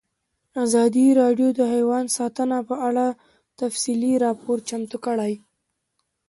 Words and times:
ازادي 0.63 1.05
راډیو 1.21 1.49
د 1.59 1.61
حیوان 1.73 2.05
ساتنه 2.17 2.57
په 2.69 2.75
اړه 2.89 3.05
تفصیلي 3.61 4.13
راپور 4.25 4.57
چمتو 4.69 4.97
کړی. 5.05 5.33